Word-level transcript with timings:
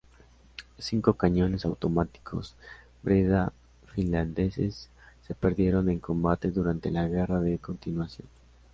Cinco 0.79 1.13
cañones 1.13 1.63
automáticos 1.63 2.55
Breda 3.03 3.53
finlandeses 3.93 4.89
se 5.27 5.35
perdieron 5.35 5.91
en 5.91 5.99
combate 5.99 6.49
durante 6.49 6.89
la 6.89 7.07
Guerra 7.07 7.39
de 7.39 7.59
Continuación. 7.59 8.27